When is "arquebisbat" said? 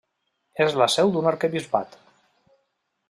1.33-1.97